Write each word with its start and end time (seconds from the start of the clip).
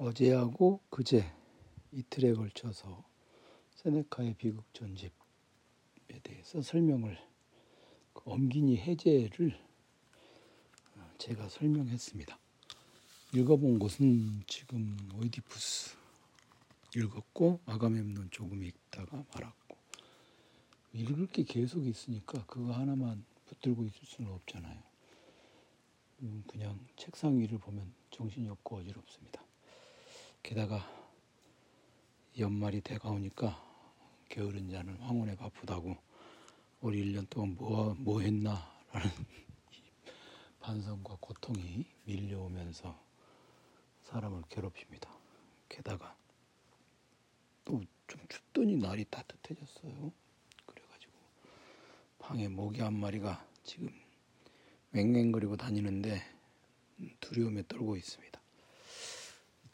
어제하고 0.00 0.80
그제 0.88 1.30
이틀에 1.92 2.32
걸쳐서 2.32 3.04
세네카의 3.74 4.34
비극 4.38 4.64
전집에 4.72 5.12
대해서 6.22 6.62
설명을 6.62 7.18
그 8.14 8.22
엄기니 8.24 8.78
해제를 8.78 9.60
어, 10.96 11.10
제가 11.18 11.50
설명했습니다. 11.50 12.38
읽어본 13.34 13.78
곳은 13.78 14.42
지금 14.46 14.96
오이디푸스 15.16 15.98
읽었고 16.96 17.60
아가멤논 17.66 18.30
조금 18.30 18.64
읽다가 18.64 19.22
말았고 19.34 19.76
읽을 20.94 21.26
게 21.26 21.44
계속 21.44 21.86
있으니까 21.86 22.46
그거 22.46 22.72
하나만 22.72 23.22
붙들고 23.44 23.84
있을 23.84 24.06
수는 24.06 24.32
없잖아요. 24.32 24.82
음, 26.22 26.42
그냥 26.46 26.80
책상 26.96 27.38
위를 27.38 27.58
보면 27.58 27.92
정신이 28.10 28.48
없고 28.48 28.76
어지럽습니다. 28.76 29.49
게다가 30.42 30.88
연말이 32.38 32.80
돼가오니까 32.80 33.62
게으른 34.28 34.70
자는 34.70 34.96
황혼에 34.98 35.36
바쁘다고 35.36 35.96
올 36.82 36.94
1년 36.94 37.28
동안 37.28 37.56
뭐, 37.56 37.94
뭐 37.98 38.20
했나 38.20 38.72
라는 38.92 39.10
반성과 40.60 41.18
고통이 41.20 41.84
밀려오면서 42.04 42.98
사람을 44.02 44.42
괴롭힙니다. 44.48 45.10
게다가 45.68 46.16
또 47.64 47.80
좀 48.10 48.20
춥더니 48.28 48.76
날이 48.76 49.04
따뜻해졌어요. 49.04 50.12
그래가지고 50.66 51.12
방에 52.18 52.48
모기 52.48 52.80
한 52.80 52.94
마리가 52.94 53.46
지금 53.62 53.88
맹맹거리고 54.90 55.56
다니는데 55.56 56.20
두려움에 57.20 57.62
떨고 57.68 57.96
있습니다. 57.96 58.39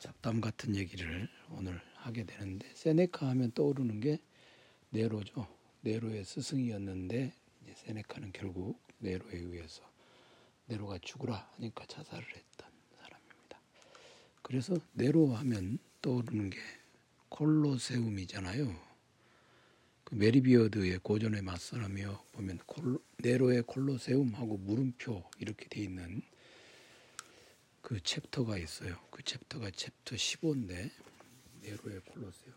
잡담 0.07 0.41
같은 0.41 0.77
얘기를 0.77 1.29
오늘 1.51 1.81
하게 1.97 2.23
되는데 2.23 2.71
세네카 2.75 3.27
하면 3.31 3.51
떠오르는 3.51 3.99
게 3.99 4.21
네로죠. 4.91 5.49
네로의 5.81 6.25
스승이었는데 6.25 7.33
세네카는 7.75 8.31
결국 8.33 8.81
네로에 9.01 9.37
의해서 9.37 9.83
네로가 10.67 10.99
죽으라 11.03 11.51
하니까 11.57 11.87
자살을 11.87 12.25
했던 12.25 12.71
사람입니다. 13.01 13.61
그래서 14.43 14.77
네로 14.93 15.35
하면 15.35 15.81
떠오르는 16.03 16.51
게 16.51 16.59
콜로세움이잖아요. 17.29 18.77
그 20.05 20.15
메리비어드의 20.15 21.01
고전에 21.03 21.41
맞서며를 21.43 22.23
보면 22.31 22.61
콜, 22.67 23.01
네로의 23.25 23.65
콜로세움하고 23.67 24.59
물음표 24.59 25.31
이렇게 25.41 25.69
돼 25.69 25.81
있는 25.81 26.23
그 27.87 28.03
챕터가 28.03 28.59
있어요. 28.59 28.99
그 29.13 29.23
챕터가 29.23 29.71
챕터 29.71 30.17
15인데 30.17 30.91
네로의 31.63 32.01
콜로세움. 32.01 32.53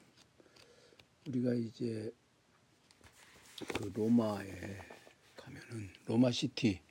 우리가 1.27 1.53
이제 1.53 2.11
그 3.59 3.91
로마에 3.94 4.49
가면은 5.36 5.91
로마 6.08 6.31
시티 6.31 6.81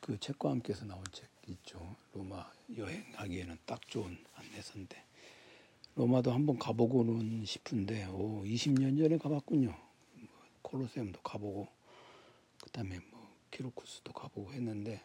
그 0.00 0.18
책과 0.18 0.50
함께서 0.50 0.86
나온 0.86 1.04
책 1.12 1.28
있죠. 1.46 1.94
로마 2.14 2.52
여행하기에는 2.76 3.56
딱 3.64 3.80
좋은 3.86 4.18
안내서인데 4.34 5.00
로마도 5.94 6.32
한번 6.32 6.58
가보고는 6.58 7.44
싶은데 7.44 8.06
오 8.06 8.42
20년 8.42 8.98
전에 8.98 9.18
가봤군요. 9.18 9.72
콜로세움도 10.62 11.20
가보고 11.22 11.68
그다음에 12.60 12.98
뭐 13.12 13.32
키로쿠스도 13.52 14.12
가보고 14.12 14.52
했는데 14.52 15.00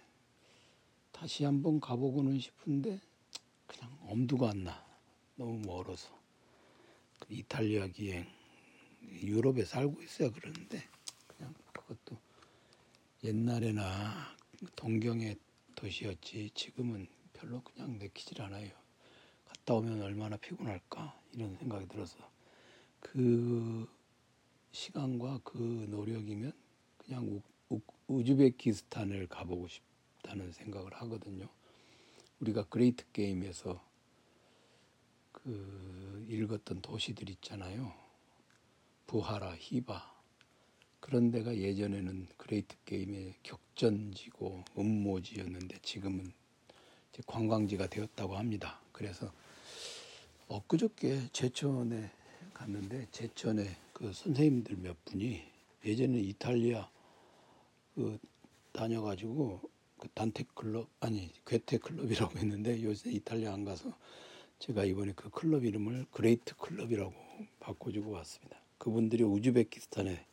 다시 1.14 1.46
한번 1.46 1.80
가보고는 1.80 2.40
싶은데 2.40 3.00
그냥 3.66 3.98
엄두가 4.02 4.50
안 4.50 4.66
나. 4.66 4.84
너무 5.36 5.58
멀어서 5.66 6.10
그 7.20 7.34
이탈리아 7.34 7.88
기행 7.88 8.28
유럽에 9.02 9.64
살고 9.64 10.02
있어야 10.04 10.30
그러는데 10.30 10.84
그냥 11.28 11.54
그것도 11.72 12.18
옛날에나 13.24 14.36
동경의 14.76 15.38
도시였지 15.76 16.52
지금은 16.54 17.08
별로 17.32 17.62
그냥 17.62 17.98
내키질 17.98 18.42
않아요. 18.42 18.70
갔다 19.46 19.76
오면 19.76 20.02
얼마나 20.02 20.38
피곤할까 20.38 21.20
이런 21.34 21.56
생각이 21.58 21.88
들어서 21.88 22.18
그 23.00 23.88
시간과 24.72 25.42
그 25.44 25.58
노력이면 25.90 26.52
그냥 26.98 27.42
우, 27.70 27.82
우즈베키스탄을 28.08 29.28
가보고 29.28 29.68
싶다는 29.68 30.52
생각을 30.52 30.92
하거든요. 30.96 31.48
우리가 32.40 32.64
Great 32.64 33.06
Game에서 33.14 33.80
그 35.32 36.26
읽었던 36.28 36.82
도시들 36.82 37.30
있잖아요. 37.30 37.94
부하라, 39.06 39.56
히바. 39.60 40.12
그런 41.00 41.30
데가 41.30 41.56
예전에는 41.56 42.30
Great 42.38 42.76
Game의 42.86 43.36
격전지고 43.44 44.64
음모지였는데 44.76 45.78
지금은 45.84 46.34
관광지가 47.28 47.86
되었다고 47.86 48.36
합니다. 48.36 48.82
그래서 48.92 49.32
엊그저께 50.48 51.30
제천에 51.32 52.10
갔는데 52.56 53.08
제천에 53.12 53.78
그 53.94 54.12
선생님들 54.12 54.78
몇 54.78 55.06
분이 55.06 55.44
예전에 55.86 56.18
이탈리아 56.22 56.90
그 57.94 58.18
다녀가지고 58.72 59.73
그 60.04 60.10
단테 60.10 60.44
클럽 60.54 60.90
아니 61.00 61.32
괴테 61.46 61.78
클럽이라고 61.78 62.36
했는데 62.38 62.84
요새 62.84 63.10
이탈리아 63.10 63.54
안 63.54 63.64
가서 63.64 63.98
제가 64.60 64.84
이번에 64.84 65.14
그 65.16 65.30
클럽 65.30 65.64
이름을 65.64 66.08
Great 66.12 66.58
클럽이라고 66.58 67.14
바꿔주고 67.62 68.12
왔습니다. 68.12 68.60
그분들이 68.78 69.24
우즈베키스탄에 69.24 70.26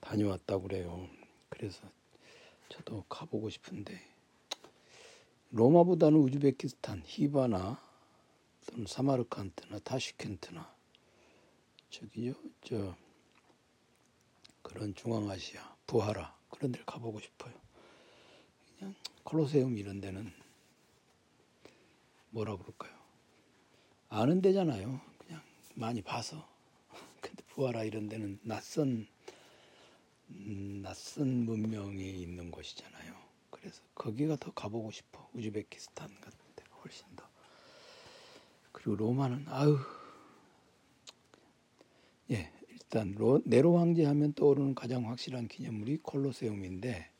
다녀왔다고 0.00 0.64
그래요. 0.64 1.08
그래서 1.48 1.88
저도 2.70 3.04
가보고 3.08 3.50
싶은데 3.50 4.00
로마보다는 5.52 6.18
우즈베키스탄, 6.18 7.04
히바나 7.06 7.80
또는 8.66 8.86
사마르칸트나 8.88 9.78
타시켄트나 9.78 10.74
저기요 11.90 12.34
저 12.64 12.96
그런 14.62 14.92
중앙아시아 14.96 15.76
부하라 15.86 16.36
그런 16.50 16.72
데를 16.72 16.84
가보고 16.84 17.20
싶어요. 17.20 17.67
콜로세움 19.24 19.76
이런 19.78 20.00
데는 20.00 20.32
뭐라 22.30 22.56
그럴까요? 22.56 22.92
아는 24.08 24.40
데잖아요. 24.40 25.00
그냥 25.18 25.42
많이 25.74 26.02
봐서. 26.02 26.48
근데 27.20 27.42
부하라 27.48 27.84
이런 27.84 28.08
데는 28.08 28.38
낯선 28.42 29.06
음, 30.30 30.80
낯선 30.82 31.44
문명이 31.44 32.20
있는 32.20 32.50
곳이잖아요. 32.50 33.14
그래서 33.50 33.82
거기가 33.94 34.36
더 34.36 34.52
가보고 34.52 34.90
싶어. 34.90 35.28
우즈베키스탄 35.34 36.08
같은 36.20 36.38
데가 36.56 36.76
훨씬 36.76 37.06
더. 37.16 37.28
그리고 38.72 38.96
로마는 38.96 39.46
아유 39.48 39.78
예, 42.30 42.52
일단 42.70 43.12
로, 43.12 43.40
네로 43.44 43.78
황제 43.78 44.04
하면 44.04 44.34
떠오르는 44.34 44.74
가장 44.74 45.08
확실한 45.08 45.48
기념물이 45.48 45.98
콜로세움인데 46.02 47.10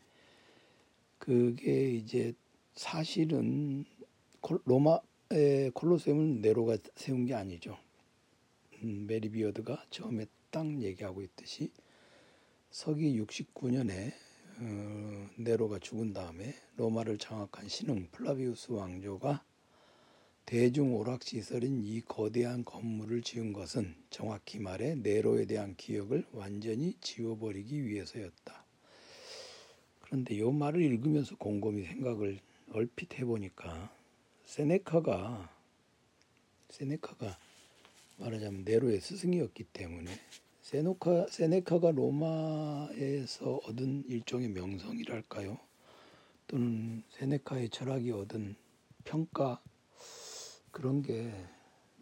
그게 1.28 1.91
이제 1.91 2.33
사실은 2.75 3.84
로마의 4.65 5.72
콜로세움은 5.75 6.41
네로가 6.41 6.78
세운 6.97 7.27
게 7.27 7.34
아니죠. 7.34 7.77
음, 8.83 9.06
메리비어드가 9.06 9.84
처음에 9.91 10.25
딱 10.50 10.81
얘기하고 10.81 11.21
있듯이 11.21 11.71
서기 12.71 13.21
69년에 13.21 14.15
어, 14.61 15.28
네로가 15.37 15.81
죽은 15.81 16.15
다음에 16.15 16.55
로마를 16.78 17.19
장악한 17.19 17.69
신흥 17.69 18.09
플라비우스 18.11 18.72
왕조가 18.72 19.44
대중 20.47 20.97
오락 20.97 21.25
시설인 21.25 21.85
이 21.85 22.00
거대한 22.00 22.64
건물을 22.64 23.20
지은 23.20 23.53
것은 23.53 23.94
정확히 24.08 24.61
말해 24.61 24.94
네로에 24.94 25.44
대한 25.44 25.76
기억을 25.76 26.25
완전히 26.32 26.94
지워버리기 27.03 27.85
위해서였다. 27.85 28.57
그런데 30.08 30.37
이 30.37 30.43
말을 30.43 30.81
읽으면서 30.81 31.37
곰곰이 31.37 31.84
생각을 31.84 32.40
얼핏 32.72 33.19
해보니까 33.19 33.93
세네카가 34.46 35.50
세네카가 36.70 37.38
말하자면 38.16 38.64
네로의 38.64 39.00
스승이었기 39.00 39.64
때문에 39.64 40.10
세노카, 40.62 41.26
세네카가 41.28 41.90
로마에서 41.90 43.60
얻은 43.64 44.05
일종의 44.08 44.49
명성이랄까요? 44.49 45.58
또는 46.46 47.02
세네카의 47.10 47.69
철학이 47.69 48.10
얻은 48.10 48.56
평가 49.05 49.62
그런 50.70 51.02
게 51.02 51.32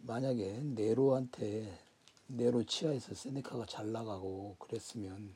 만약에 0.01 0.61
네로한테 0.63 1.77
네로 2.27 2.63
치하에서 2.63 3.15
세네카가 3.15 3.65
잘 3.65 3.91
나가고 3.91 4.55
그랬으면 4.59 5.35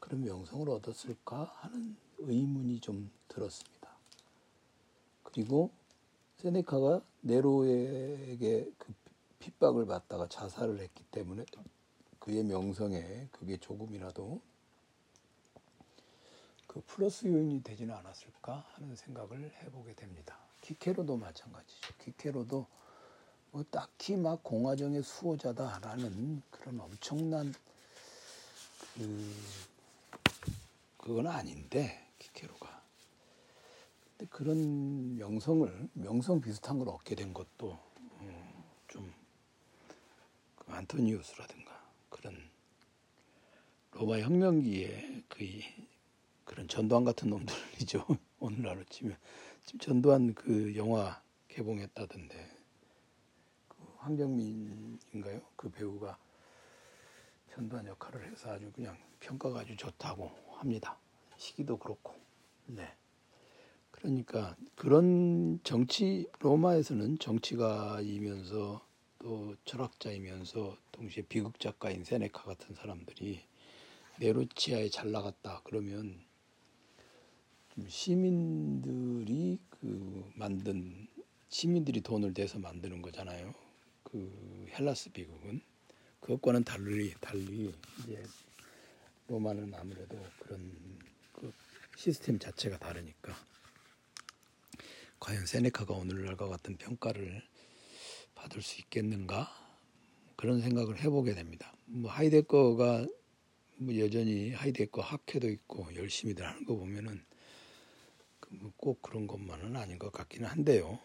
그런 0.00 0.22
명성을 0.24 0.68
얻었을까 0.68 1.44
하는 1.56 1.96
의문이 2.18 2.80
좀 2.80 3.10
들었습니다. 3.28 3.90
그리고 5.22 5.70
세네카가 6.36 7.02
네로에게 7.22 8.72
그 8.78 8.94
핍박을 9.38 9.86
받다가 9.86 10.28
자살을 10.28 10.80
했기 10.80 11.04
때문에 11.04 11.44
그의 12.18 12.42
명성에 12.44 13.28
그게 13.32 13.56
조금이라도 13.56 14.40
그 16.66 16.82
플러스 16.86 17.26
요인이 17.26 17.62
되지는 17.62 17.94
않았을까 17.94 18.66
하는 18.74 18.96
생각을 18.96 19.52
해보게 19.62 19.94
됩니다. 19.94 20.36
키케로도 20.60 21.16
마찬가지죠. 21.16 21.94
키케로도 21.98 22.66
뭐 23.52 23.64
딱히 23.70 24.16
막 24.16 24.42
공화정의 24.42 25.02
수호자다라는 25.02 26.42
그런 26.50 26.80
엄청난 26.80 27.54
그 28.94 29.32
그건 31.06 31.28
아닌데 31.28 32.04
키케로가. 32.18 32.82
근데 34.18 34.26
그런 34.28 35.16
명성을 35.16 35.88
명성 35.92 36.40
비슷한 36.40 36.80
걸 36.80 36.88
얻게 36.88 37.14
된 37.14 37.32
것도 37.32 37.78
음, 38.22 38.64
좀그 38.88 39.12
안토니우스라든가 40.66 41.80
그런 42.10 42.36
로마 43.92 44.18
혁명기에 44.18 45.22
그 45.28 45.46
그런 46.44 46.66
전두환 46.66 47.04
같은 47.04 47.30
놈들이죠 47.30 48.04
오늘날로 48.40 48.82
치면 48.86 49.16
지금 49.64 49.78
전두환 49.78 50.34
그 50.34 50.74
영화 50.74 51.22
개봉했다던데 51.46 52.50
그 53.68 53.76
황정민인가요? 53.98 55.40
그 55.54 55.70
배우가 55.70 56.18
전두환 57.54 57.86
역할을 57.86 58.28
해서 58.32 58.50
아주 58.50 58.72
그냥 58.72 58.98
평가가 59.20 59.60
아주 59.60 59.76
좋다고 59.76 60.45
합니다. 60.58 60.98
시기도 61.36 61.76
그렇고. 61.76 62.14
네. 62.66 62.92
그러니까 63.90 64.56
그런 64.74 65.60
정치 65.62 66.26
로마에서는 66.40 67.18
정치가이면서 67.18 68.86
또 69.18 69.56
철학자이면서 69.64 70.76
동시에 70.92 71.24
비극 71.28 71.58
작가인 71.58 72.04
세네카 72.04 72.42
같은 72.44 72.74
사람들이 72.74 73.40
네로치아에 74.20 74.88
잘 74.90 75.10
나갔다 75.10 75.62
그러면 75.64 76.20
좀 77.74 77.88
시민들이 77.88 79.58
그 79.70 80.30
만든 80.34 81.08
시민들이 81.48 82.00
돈을 82.00 82.34
대서 82.34 82.58
만드는 82.58 83.02
거잖아요. 83.02 83.54
그 84.02 84.66
헬라스 84.70 85.10
비극은 85.10 85.60
그것과는 86.20 86.64
달리 86.64 87.12
달리 87.20 87.74
이제 87.98 88.22
로마는 89.28 89.74
아무래도 89.74 90.16
그런 90.38 90.72
그 91.32 91.52
시스템 91.96 92.38
자체가 92.38 92.78
다르니까 92.78 93.34
과연 95.18 95.46
세네카가 95.46 95.94
오늘날과 95.94 96.48
같은 96.48 96.76
평가를 96.76 97.42
받을 98.34 98.62
수 98.62 98.80
있겠는가 98.80 99.48
그런 100.36 100.60
생각을 100.60 101.00
해보게 101.00 101.34
됩니다. 101.34 101.74
뭐 101.86 102.10
하이데거가 102.10 103.06
뭐 103.78 103.98
여전히 103.98 104.52
하이데거 104.52 105.02
학회도 105.02 105.48
있고 105.48 105.94
열심히들 105.94 106.46
하는 106.46 106.64
거 106.64 106.76
보면은 106.76 107.24
그뭐꼭 108.40 109.02
그런 109.02 109.26
것만은 109.26 109.76
아닌 109.76 109.98
것 109.98 110.12
같기는 110.12 110.48
한데요. 110.48 110.98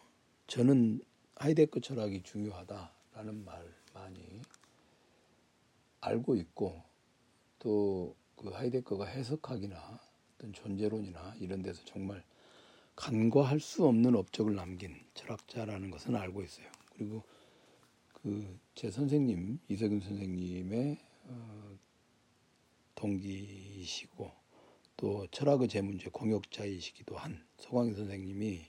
저는 0.48 1.02
하이데거 1.36 1.80
철학이 1.80 2.22
중요하다라는 2.24 3.46
말 3.46 3.74
많이 3.94 4.42
알고 6.02 6.36
있고 6.36 6.91
또 7.62 8.16
그 8.42 8.50
하이데거가 8.50 9.06
해석학이나 9.06 10.00
어떤 10.34 10.52
존재론이나 10.52 11.36
이런 11.40 11.62
데서 11.62 11.86
정말 11.86 12.24
간과할 12.96 13.60
수 13.60 13.86
없는 13.86 14.16
업적을 14.16 14.56
남긴 14.56 15.00
철학자라는 15.14 15.92
것은 15.92 16.16
알고 16.16 16.42
있어요. 16.42 16.68
그리고 16.96 17.24
그 18.14 18.60
제 18.74 18.90
선생님 18.90 19.60
이석윤 19.68 20.00
선생님의 20.00 20.98
어, 21.26 21.78
동기이시고 22.96 24.32
또 24.98 25.28
철학의 25.28 25.68
재문제 25.68 26.10
공역자이시기도 26.10 27.16
한 27.18 27.46
서광희 27.58 27.94
선생님이 27.94 28.66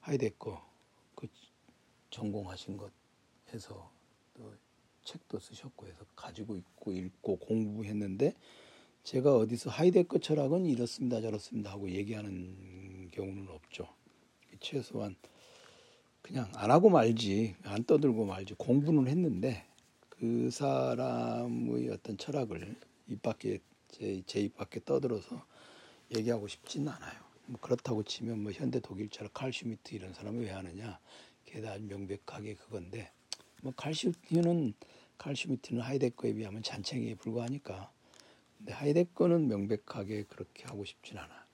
하이데거 0.00 0.68
그 1.14 1.28
전공하신 2.10 2.76
것에서 2.76 3.92
또 3.94 3.95
책도 5.06 5.38
쓰셨고 5.38 5.86
해서 5.86 6.04
가지고 6.14 6.56
있고 6.56 6.92
읽고 6.92 7.38
공부했는데 7.38 8.34
제가 9.04 9.36
어디서 9.36 9.70
하이데거 9.70 10.18
철학은 10.18 10.66
이렇습니다 10.66 11.20
저렇습니다 11.20 11.70
하고 11.70 11.88
얘기하는 11.88 13.08
경우는 13.12 13.48
없죠. 13.48 13.88
최소한 14.60 15.16
그냥 16.22 16.50
안 16.54 16.70
하고 16.70 16.90
말지 16.90 17.54
안 17.62 17.84
떠들고 17.84 18.26
말지 18.26 18.54
공부는 18.54 19.06
했는데 19.06 19.64
그 20.08 20.50
사람의 20.50 21.88
어떤 21.90 22.18
철학을 22.18 22.74
입 23.08 23.22
밖에 23.22 23.60
제, 23.88 24.22
제입 24.26 24.56
밖에 24.56 24.80
떠들어서 24.84 25.40
얘기하고 26.16 26.48
싶지는 26.48 26.88
않아요. 26.88 27.20
뭐 27.46 27.60
그렇다고 27.60 28.02
치면 28.02 28.42
뭐 28.42 28.50
현대 28.50 28.80
독일 28.80 29.08
철학 29.08 29.32
칼슈미트 29.34 29.94
이런 29.94 30.12
사람을 30.12 30.42
왜 30.42 30.50
하느냐? 30.50 30.98
게다가 31.44 31.78
명백하게 31.78 32.54
그건데 32.54 33.12
뭐 33.66 33.74
칼슈미트는 33.76 34.74
칼슈미트는 35.18 35.82
하이데거에 35.82 36.34
비하면 36.34 36.62
잔챙이에 36.62 37.16
불과하니까 37.16 37.90
근데 38.58 38.72
하이데거는 38.72 39.48
명백하게 39.48 40.22
그렇게 40.28 40.64
하고 40.66 40.84
싶진 40.84 41.18
않아. 41.18 41.46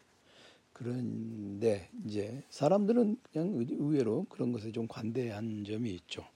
그런데 0.75 1.89
이제 2.05 2.43
사람들은 2.51 3.19
그냥 3.33 3.55
의외로 3.57 4.27
그런 4.29 4.53
것에 4.53 4.73
좀 4.73 4.87
관대한 4.87 5.65
점이 5.65 5.91
있죠. 5.95 6.27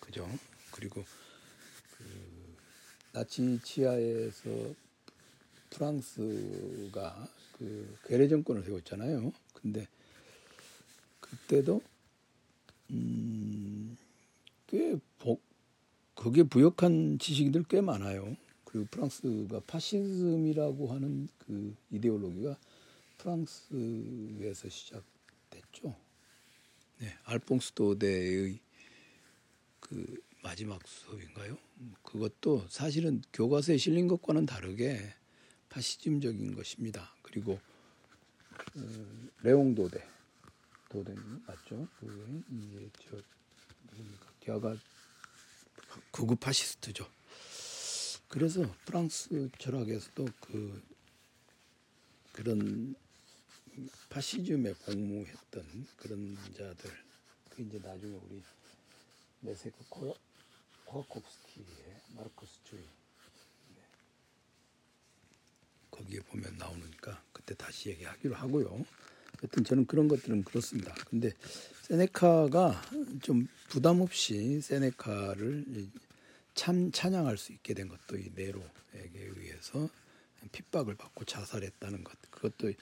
그죠? 0.00 0.26
그리고 0.72 1.04
그 1.98 2.56
나치 3.12 3.60
치하에서 3.62 4.48
프랑스가 5.68 7.28
그 7.58 7.98
괴뢰 8.06 8.28
정권을 8.28 8.62
세웠잖아요. 8.64 9.30
근데 9.52 9.86
그때도 11.20 11.82
음, 12.90 13.27
꽤 14.68 14.96
복, 15.18 15.42
거기에 16.14 16.44
부역한 16.44 17.18
지식인들 17.18 17.64
꽤 17.64 17.80
많아요. 17.80 18.36
그리고 18.64 18.86
프랑스가 18.90 19.60
파시즘이라고 19.60 20.92
하는 20.92 21.28
그 21.38 21.74
이데올로기가 21.90 22.58
프랑스에서 23.16 24.68
시작됐죠. 24.68 25.96
네, 26.98 27.16
알퐁스 27.24 27.72
도데의 27.72 28.60
그 29.80 30.22
마지막 30.42 30.86
수업인가요? 30.86 31.56
그것도 32.02 32.66
사실은 32.68 33.22
교과서에 33.32 33.78
실린 33.78 34.06
것과는 34.06 34.44
다르게 34.44 35.00
파시즘적인 35.70 36.54
것입니다. 36.54 37.14
그리고 37.22 37.58
어, 38.76 38.80
레옹 39.42 39.74
도데 39.74 40.06
도데 40.90 41.14
맞죠? 41.46 41.88
그게 41.98 42.42
이제 42.50 42.90
저 43.08 43.16
뭡니까? 43.94 44.27
걔가 44.48 44.76
극우 46.10 46.36
파시스트죠. 46.36 47.06
그래서 48.28 48.62
프랑스 48.86 49.50
철학에서도 49.58 50.26
그 50.40 50.82
그런 52.32 52.94
파시즘에 54.08 54.72
복무했던 54.72 55.86
그런 55.98 56.36
자들 56.56 56.90
그 57.50 57.62
이제 57.62 57.78
나중에 57.78 58.16
우리 58.16 58.42
메세크 59.40 59.76
코아콥스키의 60.86 62.00
마르크스주의 62.16 62.82
네. 63.76 63.82
거기에 65.90 66.20
보면 66.20 66.56
나오니까 66.56 67.22
그때 67.34 67.54
다시 67.54 67.90
얘기하기로 67.90 68.34
하고요. 68.34 68.84
여튼 69.42 69.64
저는 69.64 69.86
그런 69.86 70.08
것들은 70.08 70.44
그렇습니다. 70.44 70.94
근데 71.08 71.32
세네카가 71.82 72.82
좀 73.22 73.48
부담 73.68 74.00
없이 74.00 74.60
세네카를 74.60 75.64
참 76.54 76.90
찬양할 76.90 77.38
수 77.38 77.52
있게 77.52 77.72
된 77.74 77.88
것도 77.88 78.18
이 78.18 78.30
네로에게 78.34 79.30
의해서 79.36 79.88
핍박을 80.52 80.96
받고 80.96 81.24
자살했다는 81.24 82.04
것 82.04 82.16
그것도 82.30 82.72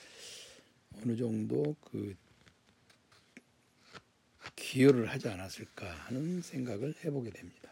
어느 1.02 1.16
정도 1.16 1.76
그 1.84 2.14
기여를 4.54 5.10
하지 5.10 5.28
않았을까 5.28 5.86
하는 5.86 6.40
생각을 6.40 6.94
해보게 7.04 7.30
됩니다. 7.30 7.70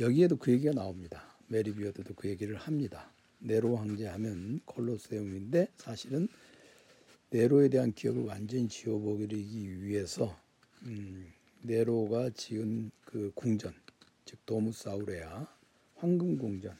여기에도 0.00 0.36
그 0.36 0.50
얘기가 0.50 0.72
나옵니다. 0.72 1.36
메리 1.48 1.72
비어드도 1.72 2.14
그 2.14 2.28
얘기를 2.28 2.56
합니다. 2.56 3.10
네로 3.38 3.76
황제 3.76 4.06
하면 4.06 4.60
콜로세움인데 4.64 5.68
사실은 5.76 6.28
네로에 7.30 7.68
대한 7.68 7.92
기억을 7.92 8.24
완전히 8.24 8.68
지워버리기 8.68 9.82
위해서 9.82 10.38
음, 10.82 11.32
네로가 11.62 12.30
지은 12.30 12.90
그 13.04 13.32
궁전, 13.34 13.74
즉 14.24 14.38
Domus 14.46 14.96
Aurea 14.96 15.46
황금 15.96 16.38
궁전 16.38 16.76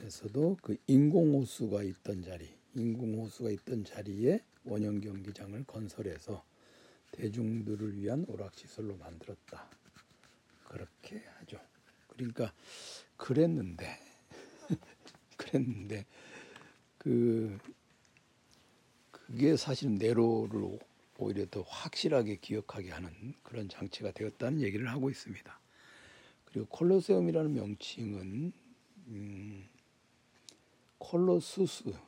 에서도 0.00 0.56
그 0.62 0.76
인공 0.86 1.34
호수가 1.34 1.82
있던 1.82 2.22
자리, 2.22 2.48
인공 2.74 3.20
호수가 3.20 3.50
있던 3.50 3.84
자리에 3.84 4.40
원형 4.64 5.00
경기장을 5.00 5.64
건설해서 5.64 6.44
대중들을 7.12 7.96
위한 7.98 8.24
오락시설로 8.28 8.96
만들었다. 8.96 9.68
그렇게 10.64 11.22
하죠. 11.38 11.60
그러니까 12.08 12.52
그랬는데 13.16 13.86
그랬는데 15.36 16.06
그 16.98 17.58
그게 19.26 19.56
사실 19.56 19.96
네로를 19.98 20.78
오히려 21.18 21.46
더 21.50 21.62
확실하게 21.62 22.36
기억하게 22.36 22.90
하는 22.90 23.10
그런 23.42 23.68
장치가 23.68 24.12
되었다는 24.12 24.60
얘기를 24.60 24.88
하고 24.88 25.10
있습니다. 25.10 25.60
그리고 26.44 26.66
콜로세움이라는 26.68 27.52
명칭은 27.52 28.52
음, 29.08 29.68
콜로수스라고 30.98 31.98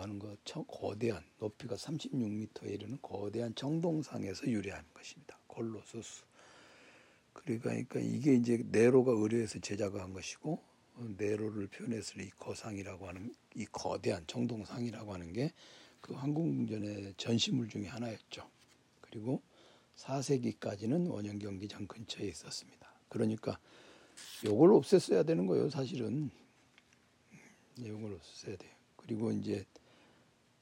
하는 0.00 0.18
것 0.18 0.38
거대한 0.66 1.22
높이가 1.38 1.76
36m에 1.76 2.70
이르는 2.70 2.98
거대한 3.02 3.54
정동상에서 3.54 4.46
유래한 4.48 4.84
것입니다. 4.94 5.38
콜로수스. 5.46 6.24
그러니까 7.32 8.00
이게 8.00 8.34
이제 8.34 8.64
네로가 8.70 9.12
의뢰해서 9.12 9.58
제작을 9.60 10.00
한 10.00 10.12
것이고 10.12 10.60
네로를 11.18 11.68
표현했을 11.68 12.22
이 12.22 12.30
거상이라고 12.30 13.08
하는 13.08 13.34
이 13.54 13.66
거대한 13.66 14.24
정동상이라고 14.26 15.14
하는 15.14 15.32
게 15.32 15.52
그 16.00 16.14
항공전의 16.14 17.14
전시물 17.16 17.68
중에 17.68 17.86
하나였죠. 17.86 18.48
그리고 19.00 19.42
4세기까지는 19.96 21.10
원형 21.10 21.38
경기장 21.38 21.86
근처에 21.86 22.26
있었습니다. 22.26 22.88
그러니까 23.08 23.58
요걸 24.44 24.70
없앴어야 24.70 25.26
되는 25.26 25.46
거예요, 25.46 25.70
사실은. 25.70 26.30
요걸 27.84 28.18
없앴어야 28.18 28.58
돼요. 28.58 28.72
그리고 28.96 29.32
이제 29.32 29.64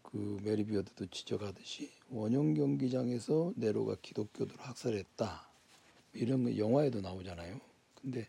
그 0.03 0.39
메리비어드도 0.45 1.07
지적하듯이 1.07 1.91
원형 2.11 2.55
경기장에서 2.55 3.53
네로가 3.57 3.97
기독교도를 4.01 4.65
학살했다. 4.65 5.51
이런 6.15 6.45
거 6.45 6.57
영화에도 6.57 7.01
나오잖아요. 7.01 7.61
근데 8.01 8.29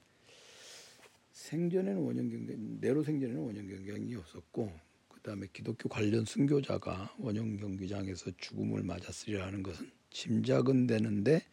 생전에는 1.32 2.02
원형 2.02 2.30
경기 2.30 2.56
네로 2.58 3.04
생전에는 3.04 3.42
원형 3.42 3.68
경기장이 3.68 4.16
없었고 4.16 4.87
그다음에 5.28 5.48
기독교 5.52 5.90
관련 5.90 6.24
순교자가 6.24 7.14
원형 7.18 7.58
경기장에서 7.58 8.32
죽음을 8.38 8.82
맞았으리라는 8.84 9.62
것은 9.62 9.92
짐작은 10.10 10.88
되는데 10.88 11.46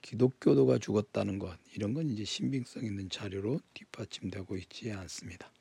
기독교도가 0.00 0.78
죽었다는 0.78 1.38
것 1.38 1.58
이런 1.74 1.92
건 1.92 2.08
이제 2.08 2.24
신빙성 2.24 2.84
있는 2.84 3.10
자료로 3.10 3.60
뒷받침되고 3.74 4.56
있지 4.56 4.90
않습니다. 4.92 5.52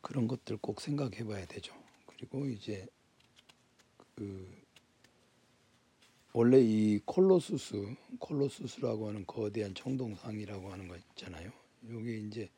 그런 0.00 0.28
것들 0.28 0.58
꼭 0.58 0.80
생각해 0.80 1.24
봐야 1.24 1.44
되죠. 1.46 1.74
그리고 2.06 2.46
이제 2.46 2.86
그 4.14 4.48
원래 6.32 6.60
이 6.60 7.00
콜로수스, 7.04 7.96
콜로수스라고 8.20 9.08
하는 9.08 9.26
거대한 9.26 9.74
청동상이라고 9.74 10.70
하는 10.70 10.86
거 10.86 10.96
있잖아요. 10.96 11.50
요게 11.90 12.18
이제 12.18 12.48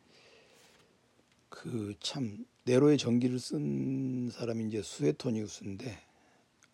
그 1.63 1.95
참 2.01 2.47
네로의 2.65 2.99
전기를 2.99 3.39
쓴 3.39 4.31
사람이 4.31 4.67
이제 4.69 4.81
수에토니우스인데 4.83 5.99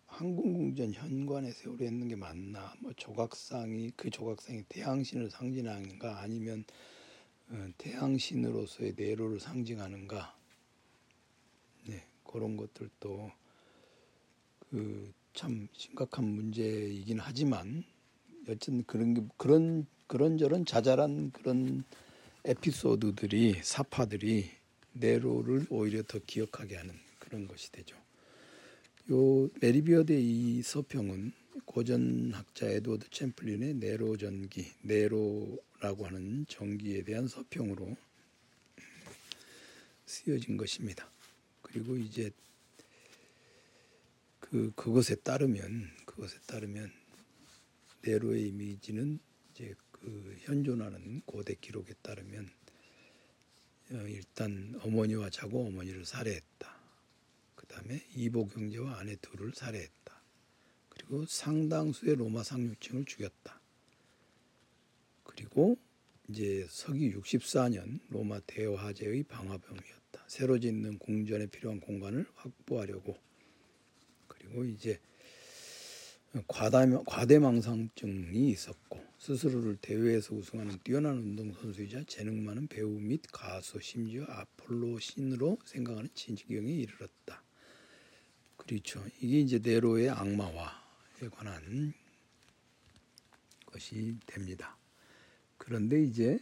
항공궁전 0.05 0.93
현관에 0.93 1.51
세우려 1.51 1.85
했는 1.85 2.07
게 2.07 2.15
맞나? 2.15 2.73
뭐 2.79 2.93
조각상이 2.93 3.91
그 3.95 4.09
조각상이 4.09 4.63
태양신을 4.69 5.29
상징하는가 5.31 6.21
아니면 6.21 6.63
어, 7.49 7.67
태양신으로서의 7.77 8.93
네로를 8.95 9.39
상징하는가? 9.39 10.37
네 11.87 12.07
그런 12.23 12.55
것들도 12.57 13.31
그 14.69 15.13
참 15.35 15.67
심각한 15.73 16.23
문제이긴 16.23 17.19
하지만 17.19 17.83
여튼 18.47 18.85
그런 18.85 19.13
게 19.13 19.21
그런 19.35 19.85
그런저런 20.07 20.65
자잘한 20.65 21.31
그런 21.31 21.83
에피소드들이 22.45 23.59
삽화들이 23.61 24.49
네로를 24.95 25.65
오히려 25.69 26.03
더 26.03 26.19
기억하게 26.19 26.77
하는 26.77 26.93
그런 27.19 27.47
것이 27.47 27.71
되죠. 27.71 27.95
요 29.11 29.49
메리비어드의 29.61 30.23
이 30.23 30.61
서평은 30.61 31.31
고전 31.65 32.31
학자 32.33 32.67
에드워드 32.67 33.09
챔플린의 33.09 33.75
네로 33.75 34.17
전기, 34.17 34.71
네로라고 34.81 36.05
하는 36.05 36.45
전기에 36.47 37.03
대한 37.03 37.27
서평으로 37.27 37.95
쓰여진 40.05 40.57
것입니다. 40.57 41.09
그리고 41.61 41.97
이제 41.97 42.31
그 44.39 44.71
그것에 44.75 45.15
따르면 45.15 45.89
그것에 46.05 46.37
따르면 46.47 46.91
네로의 48.01 48.47
이미지는 48.47 49.19
이제 49.51 49.75
그 49.91 50.37
현존하는 50.41 51.21
고대 51.25 51.55
기록에 51.55 51.93
따르면 52.01 52.45
어, 52.45 52.64
일단 53.89 54.79
어머니와 54.81 55.29
자고 55.29 55.67
어머니를 55.67 56.05
살해했다. 56.05 56.75
그 57.55 57.65
다음에 57.67 58.03
이보 58.15 58.47
경제와 58.47 58.99
아내 58.99 59.15
둘을 59.17 59.53
살해했다. 59.53 60.21
그리고 60.89 61.25
상당수의 61.25 62.15
로마 62.15 62.43
상류층을 62.43 63.05
죽였다. 63.05 63.61
그리고 65.23 65.77
이제 66.29 66.65
서기 66.69 67.13
64년 67.13 67.99
로마 68.09 68.39
대화제의 68.47 69.23
방화범이었다. 69.23 70.25
새로 70.27 70.59
짓는 70.59 70.97
궁전에 70.97 71.45
필요한 71.47 71.79
공간을 71.79 72.25
확보하려고 72.35 73.15
그리고 74.27 74.65
이제 74.65 74.99
과대망상증이 77.05 78.49
있었고 78.49 79.04
스스로를 79.17 79.77
대회에서 79.77 80.35
우승하는 80.35 80.77
뛰어난 80.83 81.17
운동선수이자 81.17 82.03
재능 82.07 82.43
많은 82.43 82.67
배우 82.67 82.99
및 82.99 83.21
가수 83.31 83.79
심지어 83.81 84.25
아폴로 84.25 84.99
신으로 84.99 85.57
생각하는 85.65 86.09
진지경에 86.13 86.71
이르렀다. 86.71 87.43
그렇죠. 88.57 89.03
이게 89.19 89.39
이제 89.39 89.59
네로의 89.59 90.09
악마화에 90.09 91.29
관한 91.31 91.93
것이 93.65 94.17
됩니다. 94.25 94.77
그런데 95.57 96.03
이제 96.03 96.39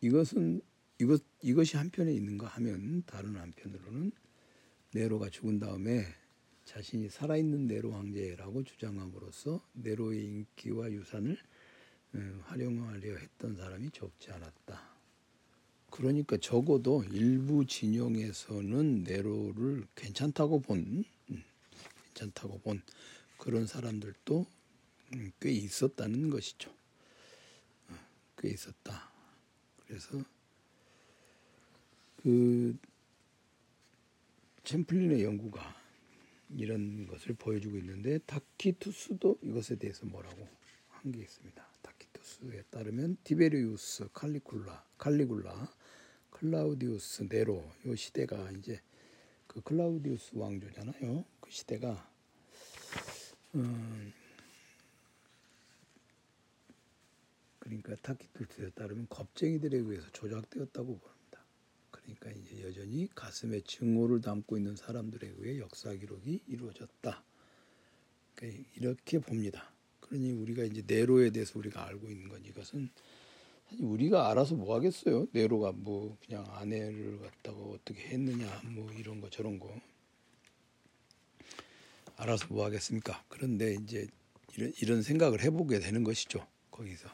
이것은 0.00 0.60
이것 0.98 1.22
이것이 1.42 1.76
한편에 1.76 2.12
있는가 2.12 2.46
하면 2.46 3.02
다른 3.06 3.36
한편으로는 3.36 4.12
네로가 4.92 5.30
죽은 5.30 5.58
다음에 5.58 6.06
자신이 6.64 7.08
살아있는 7.08 7.66
네로 7.66 7.92
황제라고 7.92 8.62
주장함으로써 8.62 9.66
네로의 9.72 10.24
인기와 10.24 10.92
유산을 10.92 11.32
어, 11.32 11.51
활용하려 12.18 13.16
했던 13.16 13.56
사람이 13.56 13.90
적지 13.90 14.30
않았다. 14.30 14.92
그러니까 15.90 16.36
적어도 16.38 17.04
일부 17.04 17.66
진영에서는 17.66 19.04
네로를 19.04 19.86
괜찮다고 19.94 20.60
본, 20.60 21.04
음, 21.30 21.44
괜찮다고 22.14 22.58
본 22.60 22.82
그런 23.38 23.66
사람들도 23.66 24.46
음, 25.14 25.32
꽤 25.40 25.50
있었다는 25.50 26.30
것이죠. 26.30 26.70
어, 27.90 27.94
꽤 28.38 28.48
있었다. 28.50 29.10
그래서 29.86 30.22
그 32.22 32.76
챔플린의 34.64 35.24
연구가 35.24 35.74
이런 36.56 37.06
것을 37.06 37.34
보여주고 37.34 37.76
있는데 37.78 38.18
타키투스도 38.18 39.38
이것에 39.42 39.76
대해서 39.76 40.06
뭐라고 40.06 40.48
한 41.02 41.12
게 41.12 41.20
있습니다. 41.20 41.71
타키투스에 42.22 42.62
따르면 42.70 43.16
티베리우스, 43.24 44.08
칼리굴라, 44.12 44.84
칼리굴라, 44.96 45.72
클라우디우스, 46.30 47.26
네로 47.28 47.64
요 47.86 47.96
시대가 47.96 48.50
이제 48.52 48.80
그 49.46 49.60
클라우디우스 49.60 50.30
왕조잖아요. 50.34 51.24
그 51.40 51.50
시대가 51.50 52.10
음, 53.54 54.12
그러니까 57.58 57.96
타키투스에 57.96 58.70
따르면 58.70 59.08
겁쟁이들에 59.10 59.78
의해서 59.78 60.08
조작되었다고 60.12 60.98
봅니다. 60.98 61.44
그러니까 61.90 62.30
이제 62.30 62.62
여전히 62.62 63.08
가슴에 63.14 63.60
증오를 63.60 64.20
담고 64.20 64.56
있는 64.56 64.76
사람들에 64.76 65.34
의해 65.38 65.58
역사 65.58 65.92
기록이 65.92 66.44
이루어졌다. 66.46 67.24
그러니까 68.34 68.70
이렇게 68.76 69.18
봅니다. 69.18 69.71
그러니 70.12 70.30
우리가 70.32 70.64
이제 70.64 70.82
네로에 70.86 71.30
대해서 71.30 71.58
우리가 71.58 71.86
알고 71.86 72.10
있는 72.10 72.28
건 72.28 72.44
이것은 72.44 72.90
우리가 73.78 74.28
알아서 74.28 74.54
뭐 74.54 74.74
하겠어요. 74.74 75.26
네로가 75.32 75.72
뭐 75.72 76.18
그냥 76.26 76.44
아내를 76.50 77.18
갖다가 77.18 77.56
어떻게 77.58 78.08
했느냐 78.08 78.60
뭐 78.74 78.92
이런 78.92 79.22
거 79.22 79.30
저런 79.30 79.58
거 79.58 79.74
알아서 82.16 82.46
뭐 82.50 82.66
하겠습니까? 82.66 83.24
그런데 83.28 83.74
이제 83.82 84.06
이런 84.54 84.72
이런 84.82 85.02
생각을 85.02 85.40
해보게 85.40 85.78
되는 85.78 86.04
것이죠. 86.04 86.46
거기서 86.70 87.08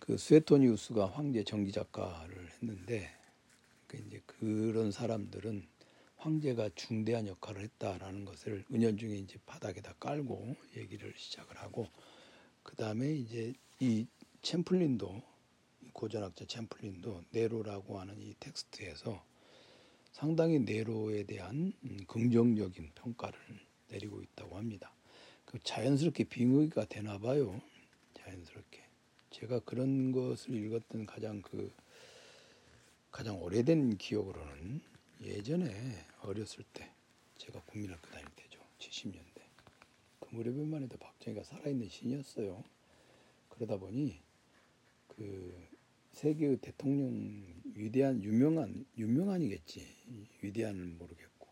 그 0.00 0.18
스웨토니우스가 0.18 1.06
황제 1.06 1.44
정기 1.44 1.70
작가를 1.70 2.50
했는데 2.50 3.14
그 3.86 3.96
이제 3.98 4.20
그런 4.26 4.90
사람들은 4.90 5.64
황제가 6.26 6.70
중대한 6.74 7.28
역할을 7.28 7.62
했다라는 7.62 8.24
것을 8.24 8.64
은연중에 8.72 9.14
이제 9.14 9.38
바닥에다 9.46 9.94
깔고 10.00 10.56
얘기를 10.76 11.14
시작을 11.16 11.56
하고 11.56 11.86
그 12.64 12.74
다음에 12.74 13.14
이제 13.14 13.54
이 13.78 14.04
챔플린도 14.42 15.22
고전학자 15.92 16.44
챔플린도 16.44 17.26
네로라고 17.30 18.00
하는 18.00 18.20
이 18.20 18.34
텍스트에서 18.40 19.24
상당히 20.10 20.58
네로에 20.58 21.22
대한 21.22 21.72
음, 21.84 21.98
긍정적인 22.08 22.90
평가를 22.96 23.38
내리고 23.90 24.20
있다고 24.20 24.56
합니다. 24.56 24.92
그 25.44 25.60
자연스럽게 25.60 26.24
빙의가 26.24 26.86
되나 26.86 27.18
봐요. 27.18 27.60
자연스럽게. 28.14 28.82
제가 29.30 29.60
그런 29.60 30.10
것을 30.10 30.54
읽었던 30.56 31.06
가장 31.06 31.40
그 31.40 31.72
가장 33.12 33.40
오래된 33.40 33.96
기억으로는 33.98 34.95
예전에 35.22 35.72
어렸을 36.22 36.64
때 36.72 36.90
제가 37.38 37.60
국민학교 37.62 38.08
다닐 38.10 38.26
때죠. 38.36 38.60
70년대. 38.78 39.42
그 40.20 40.34
무렵에만 40.34 40.82
해도 40.82 40.96
박정희가 40.98 41.42
살아있는 41.42 41.88
신이었어요. 41.88 42.62
그러다 43.48 43.78
보니 43.78 44.20
그 45.08 45.66
세계의 46.12 46.58
대통령 46.58 47.44
위대한 47.74 48.22
유명한 48.22 48.86
유명한이겠지 48.96 49.86
위대한은 50.42 50.98
모르겠고 50.98 51.48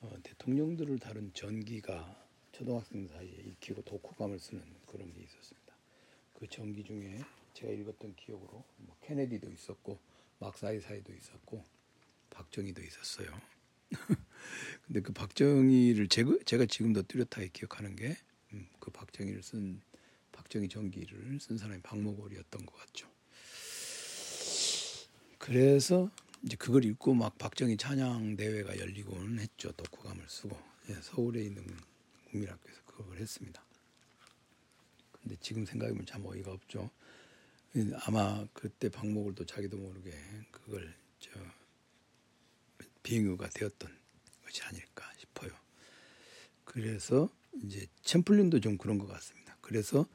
어, 0.00 0.14
대통령들을 0.22 0.98
다룬 0.98 1.32
전기가 1.34 2.26
초등학생 2.52 3.06
사이에 3.06 3.32
익히고 3.32 3.82
독후감을 3.82 4.38
쓰는 4.38 4.62
그런 4.86 5.12
게 5.12 5.22
있었습니다. 5.22 5.74
그 6.34 6.46
전기 6.48 6.84
중에 6.84 7.20
제가 7.54 7.72
읽었던 7.72 8.14
기억으로 8.16 8.64
뭐 8.78 8.96
케네디도 9.02 9.50
있었고 9.50 9.98
막사이사이도 10.38 11.12
있었고 11.12 11.64
박정희도 12.36 12.82
있었어요. 12.82 13.28
근데 14.86 15.00
그 15.00 15.12
박정희를 15.12 16.08
제가, 16.08 16.66
지금도 16.66 17.02
뚜렷하게 17.02 17.48
기억하는 17.52 17.96
게그 17.96 18.20
음, 18.52 18.68
박정희를 18.92 19.42
쓴 19.42 19.80
박정희 20.32 20.68
전기를 20.68 21.38
쓴 21.40 21.56
사람이 21.56 21.80
박목월이었던 21.82 22.66
것 22.66 22.76
같죠. 22.76 23.08
그래서 25.38 26.10
이제 26.42 26.56
그걸 26.56 26.84
읽고 26.84 27.14
막 27.14 27.38
박정희 27.38 27.78
찬양 27.78 28.36
대회가 28.36 28.78
열리곤 28.78 29.38
했죠. 29.38 29.72
독후감을 29.72 30.24
쓰고 30.28 30.58
예, 30.90 30.94
서울에 31.00 31.42
있는 31.42 31.64
국민학교에서 32.30 32.80
그걸 32.84 33.18
했습니다. 33.18 33.64
근데 35.12 35.36
지금 35.40 35.64
생각해보면 35.64 36.04
참 36.06 36.24
어이가 36.24 36.52
없죠. 36.52 36.90
아마 38.06 38.46
그때 38.52 38.88
박목을도 38.88 39.44
자기도 39.46 39.76
모르게 39.76 40.12
그걸 40.50 40.94
저 41.18 41.30
비행유가 43.06 43.48
되었던 43.50 43.88
것이 44.44 44.62
아닐까 44.64 45.08
싶어요. 45.16 45.52
그래서 46.64 47.30
이제 47.62 47.86
챔플린도 48.02 48.58
좀 48.58 48.76
그런 48.76 48.98
것 48.98 49.06
같습니다. 49.06 49.56
그래서 49.60 50.08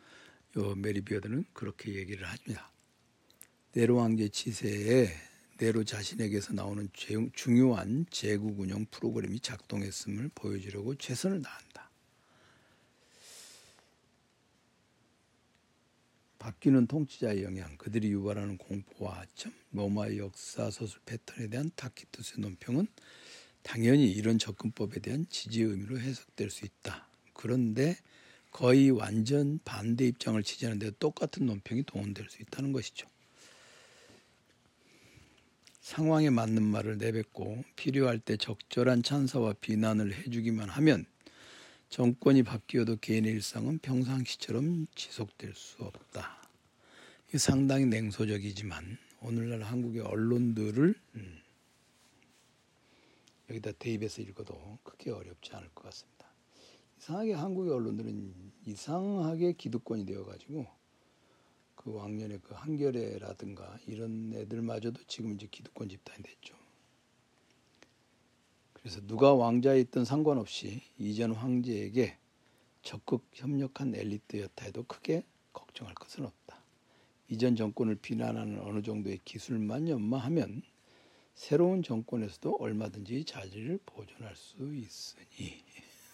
요 0.58 0.76
메리 0.76 1.00
비어드는 1.00 1.46
그렇게 1.54 1.96
얘기를 1.96 2.28
합니다. 2.28 2.70
네로 3.72 3.96
황제 3.96 4.28
치세에 4.28 5.08
네로 5.58 5.86
자신에게서 5.86 6.52
나오는 6.52 6.90
중요한 7.34 8.06
제국 8.10 8.60
운영 8.60 8.86
프로그램이 8.92 9.40
작동했음을 9.40 10.30
보여주려고 10.36 10.96
최선을 10.96 11.42
다한다. 11.42 11.81
바뀌는 16.62 16.86
통치자의 16.88 17.44
영향, 17.44 17.76
그들이 17.78 18.12
유발하는 18.12 18.58
공포와 18.58 19.22
아첨, 19.22 19.52
로마의 19.72 20.20
역사 20.20 20.70
소설 20.70 21.02
패턴에 21.06 21.48
대한 21.48 21.72
타키투스의 21.76 22.42
논평은 22.42 22.88
당연히 23.64 24.12
이런 24.12 24.38
접근법에 24.38 25.00
대한 25.00 25.26
지지 25.30 25.64
의미로 25.64 26.00
해석될 26.00 26.52
수 26.52 26.66
있다. 26.66 27.08
그런데 27.34 27.98
거의 28.52 28.92
완전 28.92 29.60
반대 29.66 30.06
입장을 30.06 30.42
지지하는데 30.42 30.92
똑같은 31.00 31.48
논평이 31.48 31.84
동원될 31.84 32.30
수 32.30 32.42
있다는 32.44 32.72
것이죠. 32.72 33.08
상황에 35.82 36.30
맞는 36.30 36.62
말을 36.64 37.00
내뱉고 37.00 37.64
필요할 37.76 38.20
때 38.20 38.38
적절한 38.38 39.04
찬사와 39.04 39.54
비난을 39.54 40.14
해주기만 40.14 40.70
하면 40.70 41.06
정권이 41.90 42.44
바뀌어도 42.44 42.98
개인의 42.98 43.34
일상은 43.34 43.80
평상시처럼 43.80 44.88
지속될 44.96 45.54
수 45.56 45.84
없다. 45.84 46.41
이 47.34 47.38
상당히 47.38 47.86
냉소적이지만 47.86 48.98
오늘날 49.22 49.62
한국의 49.62 50.02
언론들을 50.02 50.94
음, 51.16 51.42
여기다 53.50 53.72
대입해서 53.80 54.22
읽어도 54.22 54.80
크게 54.84 55.12
어렵지 55.12 55.54
않을 55.54 55.70
것 55.70 55.86
같습니다. 55.86 56.28
이상하게 57.00 57.32
한국의 57.32 57.72
언론들은 57.74 58.34
이상하게 58.66 59.54
기득권이 59.54 60.06
되어가지고 60.08 60.68
그 61.76 61.94
왕년에 61.94 62.40
그 62.40 62.54
한겨레라든가 62.54 63.80
이런 63.88 64.34
애들마저도 64.34 65.02
지금 65.08 65.34
이제 65.34 65.48
기득권 65.50 65.88
집단이 65.88 66.24
됐죠. 66.24 66.54
그래서 68.74 69.00
누가 69.08 69.34
왕자에 69.34 69.80
있든 69.80 70.04
상관없이 70.04 70.82
이전 70.98 71.32
황제에게 71.32 72.18
적극 72.84 73.26
협력한 73.32 73.96
엘리트였다 73.96 74.66
해도 74.66 74.84
크게 74.84 75.24
걱정할 75.54 75.96
것은 75.96 76.26
없다. 76.26 76.61
이전 77.32 77.56
정권을 77.56 77.96
비난하는 77.96 78.60
어느 78.60 78.82
정도의 78.82 79.22
기술만 79.24 79.88
연마하면 79.88 80.64
새로운 81.34 81.82
정권에서도 81.82 82.58
얼마든지 82.60 83.24
자질을 83.24 83.80
보존할 83.86 84.36
수 84.36 84.76
있으니. 84.76 85.64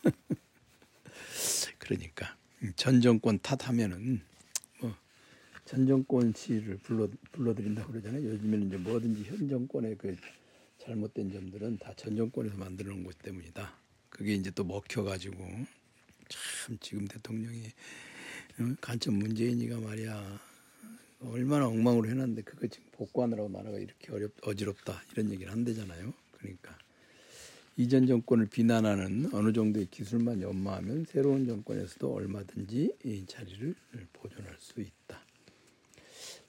그러니까 1.79 2.37
전 2.75 3.01
정권 3.01 3.39
탓하면은 3.39 4.21
뭐전 4.79 5.87
정권 5.87 6.33
씨를 6.35 6.77
불러 6.77 7.07
불러드린다고 7.31 7.93
그러잖아요. 7.93 8.23
요즘에는 8.23 8.67
이제 8.67 8.77
뭐든지 8.77 9.23
현 9.23 9.49
정권의 9.49 9.97
그 9.97 10.15
잘못된 10.77 11.31
점들은 11.33 11.79
다 11.79 11.93
전 11.95 12.15
정권에서 12.15 12.55
만들어 12.57 12.91
놓은 12.91 13.03
것 13.03 13.17
때문이다. 13.17 13.75
그게 14.09 14.35
이제 14.35 14.51
또 14.51 14.63
먹혀가지고 14.63 15.43
참 16.29 16.77
지금 16.79 17.07
대통령이 17.07 17.63
간첩 18.81 19.15
문재인이가 19.15 19.79
말이야 19.79 20.39
얼마나 21.19 21.67
엉망으로 21.67 22.07
해놨는데 22.09 22.43
그거 22.43 22.67
지금 22.67 22.87
복구하느라고 22.91 23.49
나라가 23.49 23.79
이렇게 23.79 24.11
어렵 24.11 24.31
어지럽다 24.43 25.01
이런 25.11 25.31
얘기를 25.31 25.51
한대잖아요. 25.51 26.13
그러니까 26.31 26.77
이전 27.75 28.07
정권을 28.07 28.47
비난하는 28.47 29.33
어느 29.33 29.53
정도의 29.53 29.87
기술만 29.91 30.41
연마하면 30.41 31.05
새로운 31.05 31.45
정권에서도 31.45 32.11
얼마든지 32.11 32.95
이 33.03 33.25
자리를 33.27 33.75
보존할 34.13 34.55
수 34.59 34.81
있다. 34.81 35.21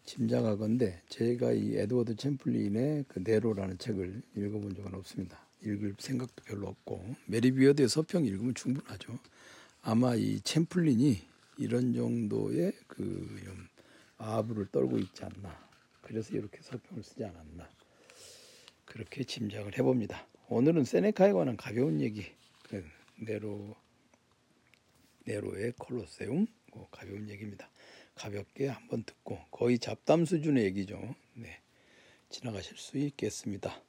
짐작하건데 0.04 1.02
제가 1.10 1.52
이 1.52 1.76
에드워드 1.76 2.16
챔플린의 2.16 3.04
그 3.08 3.20
네로라는 3.22 3.76
책을 3.76 4.22
읽어본 4.36 4.74
적은 4.74 4.94
없습니다. 4.94 5.38
읽을 5.62 5.96
생각도 5.98 6.44
별로 6.44 6.68
없고 6.68 7.14
메리 7.26 7.52
비어드의 7.52 7.90
서평 7.90 8.24
읽으면 8.24 8.54
충분하죠. 8.54 9.18
아마 9.82 10.14
이 10.14 10.40
챔플린이 10.40 11.20
이런 11.58 11.92
정도의 11.92 12.72
그 12.86 13.28
아부를 14.18 14.66
떨고 14.70 14.98
있지 14.98 15.24
않나. 15.24 15.68
그래서 16.02 16.34
이렇게 16.36 16.60
서평을 16.60 17.02
쓰지 17.02 17.24
않았나. 17.24 17.68
그렇게 18.84 19.24
짐작을 19.24 19.76
해봅니다. 19.78 20.26
오늘은 20.48 20.84
세네카에 20.84 21.32
관한 21.32 21.56
가벼운 21.56 22.00
얘기, 22.00 22.24
그 22.64 22.84
네로 23.16 23.76
네로의 25.24 25.74
콜로세움 25.78 26.46
그 26.72 26.86
가벼운 26.90 27.28
얘기입니다. 27.28 27.70
가볍게 28.14 28.68
한번 28.68 29.04
듣고 29.04 29.38
거의 29.50 29.78
잡담 29.78 30.24
수준의 30.24 30.64
얘기죠. 30.64 30.98
네, 31.34 31.60
지나가실 32.30 32.78
수 32.78 32.98
있겠습니다. 32.98 33.82